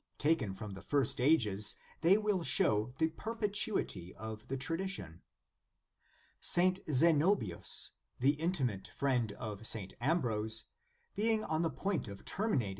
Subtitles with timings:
[0.17, 5.21] Taken from the first ages, they will show the perpetuity of the tradition.
[6.39, 6.79] St.
[6.91, 9.93] Zenobius, the intimate friend of St.
[10.01, 10.65] Ambrose,
[11.15, 12.69] being on the point of terminating * Ilclgald.